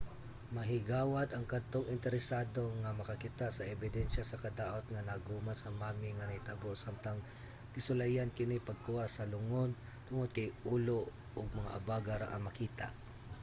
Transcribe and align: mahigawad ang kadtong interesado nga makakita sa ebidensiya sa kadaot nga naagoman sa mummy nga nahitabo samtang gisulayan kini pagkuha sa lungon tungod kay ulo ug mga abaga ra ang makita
mahigawad 0.57 1.27
ang 1.31 1.45
kadtong 1.53 1.91
interesado 1.95 2.63
nga 2.81 2.97
makakita 2.99 3.47
sa 3.53 3.67
ebidensiya 3.75 4.23
sa 4.27 4.41
kadaot 4.43 4.85
nga 4.89 5.05
naagoman 5.07 5.57
sa 5.59 5.73
mummy 5.79 6.09
nga 6.13 6.27
nahitabo 6.29 6.69
samtang 6.83 7.19
gisulayan 7.75 8.35
kini 8.37 8.57
pagkuha 8.69 9.05
sa 9.11 9.29
lungon 9.33 9.71
tungod 10.07 10.29
kay 10.37 10.49
ulo 10.75 10.99
ug 11.37 11.47
mga 11.59 11.71
abaga 11.79 12.13
ra 12.21 12.27
ang 12.33 12.43
makita 12.47 12.87